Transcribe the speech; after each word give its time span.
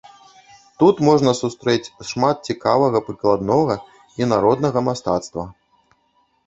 Тут 0.83 0.95
можна 1.07 1.31
сустрэць 1.41 1.91
шмат 2.13 2.37
цікавага 2.53 2.97
прыкладнога 3.11 3.75
і 4.23 4.29
народнага 4.35 4.79
мастацтва. 4.89 5.43